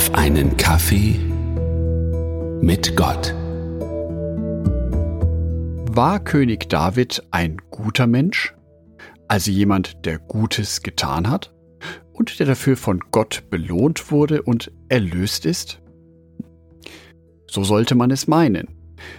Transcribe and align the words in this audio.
auf 0.00 0.14
einen 0.14 0.56
Kaffee 0.56 1.18
mit 2.62 2.96
Gott. 2.96 3.34
War 5.94 6.24
König 6.24 6.70
David 6.70 7.22
ein 7.30 7.58
guter 7.70 8.06
Mensch? 8.06 8.54
Also 9.28 9.50
jemand, 9.50 10.06
der 10.06 10.18
Gutes 10.18 10.80
getan 10.80 11.28
hat 11.28 11.52
und 12.14 12.38
der 12.38 12.46
dafür 12.46 12.78
von 12.78 13.00
Gott 13.10 13.42
belohnt 13.50 14.10
wurde 14.10 14.40
und 14.40 14.72
erlöst 14.88 15.44
ist? 15.44 15.82
So 17.46 17.62
sollte 17.62 17.94
man 17.94 18.10
es 18.10 18.26
meinen. 18.26 18.68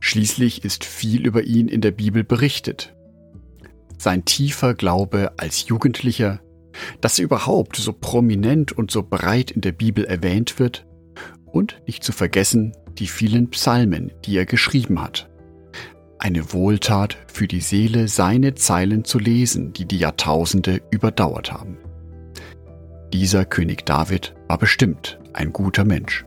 Schließlich 0.00 0.64
ist 0.64 0.84
viel 0.84 1.24
über 1.24 1.44
ihn 1.44 1.68
in 1.68 1.82
der 1.82 1.92
Bibel 1.92 2.24
berichtet. 2.24 2.96
Sein 3.96 4.24
tiefer 4.24 4.74
Glaube 4.74 5.34
als 5.36 5.68
Jugendlicher, 5.68 6.40
dass 7.00 7.18
er 7.18 7.24
überhaupt 7.24 7.76
so 7.76 7.92
prominent 7.92 8.72
und 8.72 8.90
so 8.90 9.02
breit 9.02 9.50
in 9.50 9.60
der 9.60 9.72
Bibel 9.72 10.04
erwähnt 10.04 10.58
wird 10.58 10.86
und 11.46 11.80
nicht 11.86 12.02
zu 12.02 12.12
vergessen 12.12 12.72
die 12.98 13.06
vielen 13.06 13.50
Psalmen, 13.50 14.12
die 14.24 14.36
er 14.36 14.46
geschrieben 14.46 15.02
hat. 15.02 15.28
Eine 16.18 16.52
Wohltat 16.52 17.18
für 17.26 17.48
die 17.48 17.60
Seele, 17.60 18.08
seine 18.08 18.54
Zeilen 18.54 19.04
zu 19.04 19.18
lesen, 19.18 19.72
die 19.72 19.84
die 19.84 19.98
Jahrtausende 19.98 20.80
überdauert 20.90 21.52
haben. 21.52 21.76
Dieser 23.12 23.44
König 23.44 23.84
David 23.84 24.34
war 24.48 24.58
bestimmt 24.58 25.18
ein 25.32 25.52
guter 25.52 25.84
Mensch. 25.84 26.24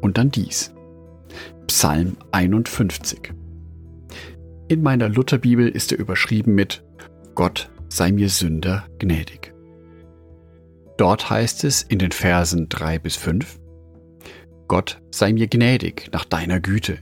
Und 0.00 0.18
dann 0.18 0.30
dies. 0.30 0.72
Psalm 1.66 2.16
51. 2.32 3.32
In 4.68 4.82
meiner 4.82 5.08
Lutherbibel 5.08 5.68
ist 5.68 5.92
er 5.92 5.98
überschrieben 5.98 6.54
mit 6.54 6.82
Gott 7.34 7.70
sei 7.96 8.12
mir 8.12 8.28
Sünder 8.28 8.86
gnädig. 8.98 9.54
Dort 10.96 11.30
heißt 11.30 11.64
es 11.64 11.82
in 11.82 11.98
den 11.98 12.12
Versen 12.12 12.68
3 12.68 12.98
bis 12.98 13.16
5, 13.16 13.58
Gott 14.68 15.02
sei 15.10 15.32
mir 15.32 15.48
gnädig 15.48 16.08
nach 16.12 16.24
deiner 16.24 16.60
Güte 16.60 16.98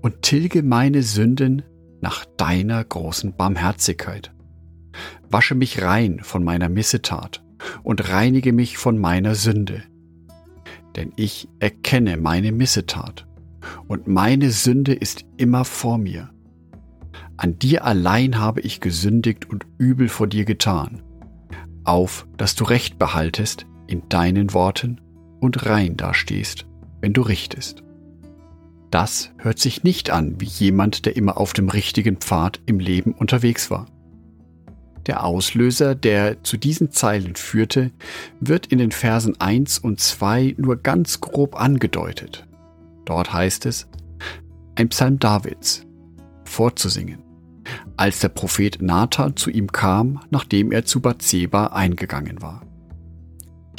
und 0.00 0.22
tilge 0.22 0.62
meine 0.62 1.02
Sünden 1.02 1.62
nach 2.00 2.24
deiner 2.24 2.82
großen 2.82 3.36
Barmherzigkeit. 3.36 4.32
Wasche 5.28 5.54
mich 5.54 5.82
rein 5.82 6.20
von 6.22 6.44
meiner 6.44 6.68
Missetat 6.68 7.44
und 7.82 8.08
reinige 8.08 8.52
mich 8.52 8.78
von 8.78 8.98
meiner 8.98 9.34
Sünde. 9.34 9.82
Denn 10.96 11.12
ich 11.16 11.48
erkenne 11.58 12.16
meine 12.16 12.52
Missetat 12.52 13.26
und 13.88 14.06
meine 14.06 14.50
Sünde 14.50 14.94
ist 14.94 15.24
immer 15.36 15.64
vor 15.64 15.98
mir. 15.98 16.30
An 17.44 17.58
dir 17.58 17.84
allein 17.84 18.38
habe 18.38 18.62
ich 18.62 18.80
gesündigt 18.80 19.50
und 19.50 19.66
übel 19.76 20.08
vor 20.08 20.26
dir 20.26 20.46
getan. 20.46 21.02
Auf, 21.84 22.26
dass 22.38 22.54
du 22.54 22.64
Recht 22.64 22.98
behaltest 22.98 23.66
in 23.86 24.08
deinen 24.08 24.54
Worten 24.54 25.02
und 25.40 25.66
rein 25.66 25.98
dastehst, 25.98 26.64
wenn 27.02 27.12
du 27.12 27.20
richtest. 27.20 27.84
Das 28.90 29.30
hört 29.36 29.58
sich 29.58 29.84
nicht 29.84 30.08
an 30.08 30.40
wie 30.40 30.46
jemand, 30.46 31.04
der 31.04 31.16
immer 31.16 31.36
auf 31.36 31.52
dem 31.52 31.68
richtigen 31.68 32.16
Pfad 32.16 32.62
im 32.64 32.78
Leben 32.78 33.12
unterwegs 33.12 33.70
war. 33.70 33.88
Der 35.04 35.22
Auslöser, 35.22 35.94
der 35.94 36.42
zu 36.44 36.56
diesen 36.56 36.92
Zeilen 36.92 37.36
führte, 37.36 37.90
wird 38.40 38.68
in 38.68 38.78
den 38.78 38.90
Versen 38.90 39.38
1 39.38 39.80
und 39.80 40.00
2 40.00 40.54
nur 40.56 40.76
ganz 40.78 41.20
grob 41.20 41.60
angedeutet. 41.60 42.46
Dort 43.04 43.34
heißt 43.34 43.66
es, 43.66 43.86
ein 44.76 44.88
Psalm 44.88 45.18
Davids, 45.18 45.84
vorzusingen, 46.46 47.23
als 47.96 48.20
der 48.20 48.28
Prophet 48.28 48.80
Nathan 48.80 49.36
zu 49.36 49.50
ihm 49.50 49.72
kam, 49.72 50.20
nachdem 50.30 50.72
er 50.72 50.84
zu 50.84 51.00
Bathseba 51.00 51.68
eingegangen 51.68 52.42
war. 52.42 52.62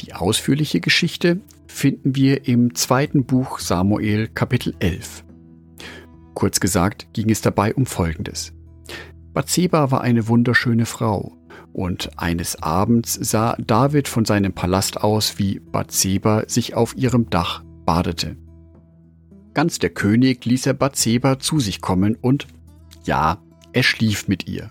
Die 0.00 0.14
ausführliche 0.14 0.80
Geschichte 0.80 1.40
finden 1.66 2.14
wir 2.14 2.46
im 2.46 2.74
zweiten 2.74 3.24
Buch 3.24 3.58
Samuel 3.58 4.28
Kapitel 4.28 4.74
11. 4.78 5.24
Kurz 6.34 6.60
gesagt 6.60 7.08
ging 7.12 7.30
es 7.30 7.40
dabei 7.40 7.74
um 7.74 7.86
Folgendes. 7.86 8.52
Bathseba 9.32 9.90
war 9.90 10.00
eine 10.00 10.28
wunderschöne 10.28 10.86
Frau, 10.86 11.36
und 11.72 12.18
eines 12.18 12.62
Abends 12.62 13.14
sah 13.14 13.54
David 13.58 14.08
von 14.08 14.24
seinem 14.24 14.54
Palast 14.54 15.02
aus, 15.02 15.38
wie 15.38 15.60
Bathseba 15.60 16.44
sich 16.46 16.74
auf 16.74 16.96
ihrem 16.96 17.28
Dach 17.28 17.62
badete. 17.84 18.36
Ganz 19.52 19.78
der 19.78 19.90
König 19.90 20.44
ließ 20.46 20.66
er 20.66 20.74
Bathseba 20.74 21.38
zu 21.38 21.60
sich 21.60 21.82
kommen 21.82 22.16
und, 22.16 22.46
ja, 23.04 23.42
er 23.76 23.82
schlief 23.82 24.26
mit 24.26 24.48
ihr. 24.48 24.70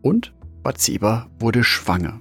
Und 0.00 0.32
Bathseba 0.62 1.28
wurde 1.40 1.64
schwanger. 1.64 2.20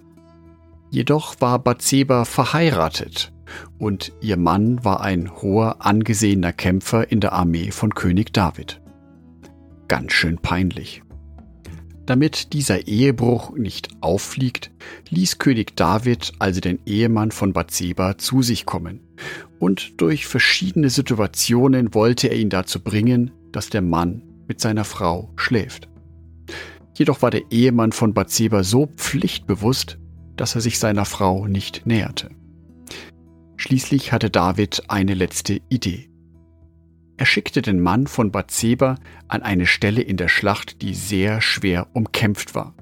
Jedoch 0.89 1.39
war 1.39 1.59
Bathseba 1.59 2.25
verheiratet 2.25 3.31
und 3.77 4.11
ihr 4.19 4.37
Mann 4.37 4.83
war 4.83 5.01
ein 5.01 5.31
hoher, 5.31 5.85
angesehener 5.85 6.51
Kämpfer 6.51 7.11
in 7.11 7.19
der 7.19 7.33
Armee 7.33 7.69
von 7.69 7.93
König 7.93 8.33
David. 8.33 8.81
Ganz 9.87 10.13
schön 10.13 10.39
peinlich. 10.39 11.03
Damit 12.07 12.53
dieser 12.53 12.87
Ehebruch 12.87 13.55
nicht 13.55 13.89
auffliegt, 14.01 14.71
ließ 15.09 15.37
König 15.37 15.75
David 15.77 16.33
also 16.39 16.59
den 16.59 16.79
Ehemann 16.87 17.29
von 17.29 17.53
Bathseba 17.53 18.17
zu 18.17 18.41
sich 18.41 18.65
kommen. 18.65 18.99
Und 19.59 20.01
durch 20.01 20.25
verschiedene 20.25 20.89
Situationen 20.89 21.93
wollte 21.93 22.29
er 22.29 22.37
ihn 22.37 22.49
dazu 22.49 22.79
bringen, 22.79 23.29
dass 23.51 23.69
der 23.69 23.83
Mann 23.83 24.32
mit 24.47 24.59
seiner 24.59 24.83
Frau 24.83 25.31
schläft. 25.35 25.89
Jedoch 26.95 27.21
war 27.21 27.31
der 27.31 27.51
Ehemann 27.51 27.91
von 27.91 28.13
Bathseba 28.13 28.63
so 28.63 28.87
pflichtbewusst, 28.87 29.97
dass 30.35 30.55
er 30.55 30.61
sich 30.61 30.79
seiner 30.79 31.05
Frau 31.05 31.47
nicht 31.47 31.85
näherte. 31.85 32.29
Schließlich 33.57 34.11
hatte 34.11 34.29
David 34.29 34.83
eine 34.89 35.13
letzte 35.13 35.61
Idee. 35.69 36.09
Er 37.17 37.25
schickte 37.25 37.61
den 37.61 37.79
Mann 37.79 38.07
von 38.07 38.31
Bathseba 38.31 38.97
an 39.27 39.43
eine 39.43 39.65
Stelle 39.67 40.01
in 40.01 40.17
der 40.17 40.27
Schlacht, 40.27 40.81
die 40.81 40.93
sehr 40.93 41.41
schwer 41.41 41.87
umkämpft 41.93 42.55
war. 42.55 42.75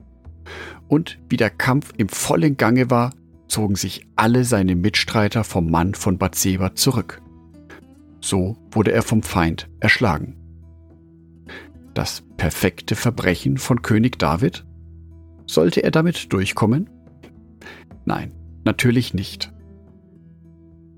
Und 0.88 1.20
wie 1.30 1.38
der 1.38 1.50
Kampf 1.50 1.94
im 1.98 2.10
vollen 2.10 2.58
Gange 2.58 2.90
war, 2.90 3.12
zogen 3.48 3.76
sich 3.76 4.08
alle 4.16 4.46
seine 4.46 4.76
Mitstreiter 4.76 5.44
vom 5.44 5.70
Mann 5.70 5.94
von 5.94 6.18
Bathseba 6.18 6.74
zurück. 6.76 7.22
So 8.22 8.58
wurde 8.72 8.92
er 8.92 9.02
vom 9.02 9.24
Feind 9.24 9.70
erschlagen. 9.80 10.41
Das 11.94 12.24
perfekte 12.38 12.96
Verbrechen 12.96 13.58
von 13.58 13.82
König 13.82 14.18
David? 14.18 14.66
Sollte 15.46 15.84
er 15.84 15.92
damit 15.92 16.32
durchkommen? 16.32 16.90
Nein, 18.06 18.32
natürlich 18.64 19.14
nicht. 19.14 19.52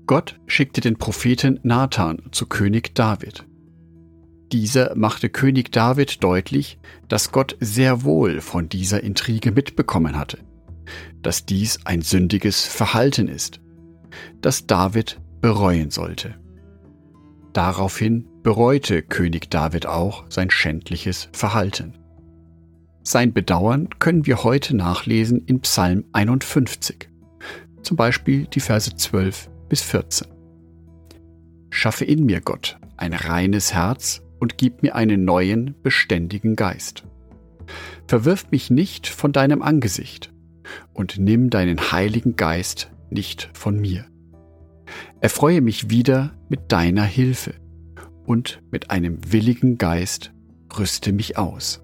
Gott 0.06 0.38
schickte 0.46 0.80
den 0.80 0.96
Propheten 0.96 1.60
Nathan 1.62 2.22
zu 2.30 2.46
König 2.46 2.94
David. 2.94 3.46
Dieser 4.52 4.94
machte 4.94 5.30
König 5.30 5.72
David 5.72 6.22
deutlich, 6.22 6.78
dass 7.08 7.32
Gott 7.32 7.56
sehr 7.58 8.04
wohl 8.04 8.40
von 8.40 8.68
dieser 8.68 9.02
Intrige 9.02 9.50
mitbekommen 9.50 10.16
hatte, 10.16 10.38
dass 11.22 11.46
dies 11.46 11.84
ein 11.86 12.02
sündiges 12.02 12.64
Verhalten 12.64 13.26
ist, 13.26 13.60
das 14.40 14.66
David 14.66 15.20
bereuen 15.40 15.90
sollte. 15.90 16.36
Daraufhin 17.52 18.28
bereute 18.44 19.00
König 19.00 19.50
David 19.50 19.86
auch 19.86 20.26
sein 20.28 20.50
schändliches 20.50 21.30
Verhalten. 21.32 21.94
Sein 23.02 23.32
Bedauern 23.32 23.88
können 23.98 24.26
wir 24.26 24.44
heute 24.44 24.76
nachlesen 24.76 25.42
in 25.46 25.60
Psalm 25.62 26.04
51, 26.12 27.08
zum 27.82 27.96
Beispiel 27.96 28.46
die 28.46 28.60
Verse 28.60 28.94
12 28.94 29.48
bis 29.70 29.80
14. 29.80 30.28
Schaffe 31.70 32.04
in 32.04 32.24
mir, 32.26 32.42
Gott, 32.42 32.78
ein 32.98 33.14
reines 33.14 33.72
Herz 33.72 34.22
und 34.38 34.58
gib 34.58 34.82
mir 34.82 34.94
einen 34.94 35.24
neuen, 35.24 35.74
beständigen 35.82 36.54
Geist. 36.54 37.04
Verwirf 38.06 38.50
mich 38.50 38.68
nicht 38.68 39.06
von 39.06 39.32
deinem 39.32 39.62
Angesicht 39.62 40.32
und 40.92 41.18
nimm 41.18 41.48
deinen 41.48 41.92
heiligen 41.92 42.36
Geist 42.36 42.90
nicht 43.08 43.48
von 43.54 43.80
mir. 43.80 44.04
Erfreue 45.20 45.62
mich 45.62 45.88
wieder 45.88 46.34
mit 46.50 46.70
deiner 46.72 47.04
Hilfe 47.04 47.54
und 48.24 48.62
mit 48.70 48.90
einem 48.90 49.32
willigen 49.32 49.78
Geist 49.78 50.32
rüste 50.78 51.12
mich 51.12 51.36
aus. 51.38 51.82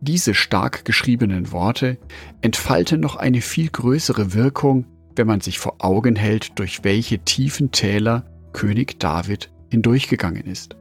Diese 0.00 0.34
stark 0.34 0.84
geschriebenen 0.84 1.50
Worte 1.50 1.98
entfalten 2.40 3.00
noch 3.00 3.16
eine 3.16 3.40
viel 3.40 3.68
größere 3.68 4.32
Wirkung, 4.32 4.86
wenn 5.16 5.26
man 5.26 5.40
sich 5.40 5.58
vor 5.58 5.76
Augen 5.78 6.14
hält, 6.14 6.58
durch 6.58 6.84
welche 6.84 7.18
tiefen 7.18 7.72
Täler 7.72 8.24
König 8.52 9.00
David 9.00 9.50
hindurchgegangen 9.70 10.44
ist. 10.44 10.76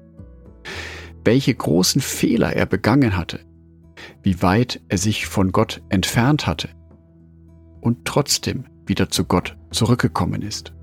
Welche 1.24 1.54
großen 1.54 2.02
Fehler 2.02 2.54
er 2.54 2.66
begangen 2.66 3.18
hatte, 3.18 3.40
wie 4.22 4.42
weit 4.42 4.82
er 4.88 4.98
sich 4.98 5.26
von 5.26 5.52
Gott 5.52 5.82
entfernt 5.90 6.46
hatte 6.46 6.70
und 7.82 8.06
trotzdem 8.06 8.66
wieder 8.86 9.10
zu 9.10 9.26
Gott 9.26 9.58
zurückgekommen 9.72 10.42
ist 10.42 10.74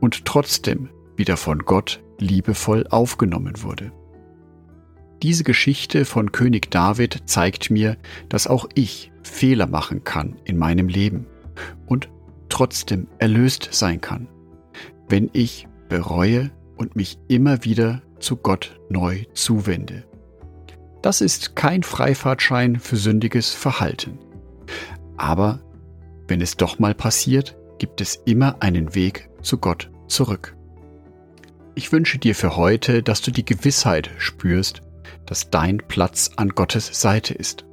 und 0.00 0.24
trotzdem 0.24 0.88
wieder 1.16 1.36
von 1.36 1.60
Gott 1.60 2.02
liebevoll 2.18 2.86
aufgenommen 2.88 3.62
wurde. 3.62 3.92
Diese 5.22 5.44
Geschichte 5.44 6.04
von 6.04 6.32
König 6.32 6.70
David 6.70 7.22
zeigt 7.26 7.70
mir, 7.70 7.96
dass 8.28 8.46
auch 8.46 8.68
ich 8.74 9.10
Fehler 9.22 9.66
machen 9.66 10.04
kann 10.04 10.36
in 10.44 10.58
meinem 10.58 10.88
Leben 10.88 11.26
und 11.86 12.08
trotzdem 12.48 13.06
erlöst 13.18 13.68
sein 13.72 14.00
kann 14.00 14.28
wenn 15.08 15.30
ich 15.32 15.68
bereue 15.88 16.50
und 16.76 16.96
mich 16.96 17.18
immer 17.28 17.64
wieder 17.64 18.02
zu 18.18 18.36
Gott 18.36 18.80
neu 18.88 19.24
zuwende. 19.34 20.04
Das 21.02 21.20
ist 21.20 21.54
kein 21.54 21.82
Freifahrtschein 21.82 22.80
für 22.80 22.96
sündiges 22.96 23.50
Verhalten. 23.50 24.18
Aber 25.16 25.60
wenn 26.26 26.40
es 26.40 26.56
doch 26.56 26.78
mal 26.78 26.94
passiert, 26.94 27.56
gibt 27.78 28.00
es 28.00 28.16
immer 28.24 28.62
einen 28.62 28.94
Weg 28.94 29.28
zu 29.42 29.58
Gott 29.58 29.90
zurück. 30.08 30.56
Ich 31.76 31.90
wünsche 31.90 32.18
dir 32.18 32.34
für 32.36 32.56
heute, 32.56 33.02
dass 33.02 33.20
du 33.20 33.32
die 33.32 33.44
Gewissheit 33.44 34.10
spürst, 34.18 34.82
dass 35.26 35.50
dein 35.50 35.78
Platz 35.78 36.30
an 36.36 36.50
Gottes 36.50 37.00
Seite 37.00 37.34
ist. 37.34 37.64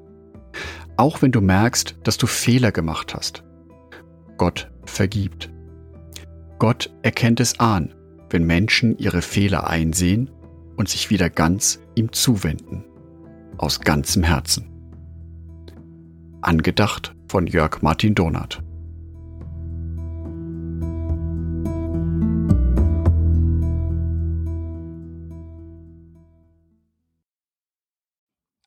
Auch 0.98 1.21
wenn 1.21 1.31
du 1.31 1.39
merkst, 1.42 1.95
dass 2.03 2.18
du 2.18 2.25
Fehler 2.25 2.71
gemacht 2.71 3.13
hast. 3.13 3.44
Gott 4.38 4.71
vergibt. 4.86 5.51
Gott 6.57 6.92
erkennt 7.03 7.39
es 7.39 7.59
an, 7.59 7.94
wenn 8.30 8.44
Menschen 8.44 8.98
ihre 8.98 9.21
Fehler 9.21 9.68
einsehen 9.68 10.31
und 10.77 10.89
sich 10.89 11.12
wieder 11.12 11.30
ganz 11.30 11.80
ihm 11.94 12.12
zuwenden. 12.12 12.83
Aus 13.57 13.81
ganzem 13.81 14.24
Herzen. 14.24 14.68
Angedacht 16.42 17.13
von 17.27 17.45
Jörg 17.45 17.83
Martin 17.83 18.15
Donath. 18.15 18.63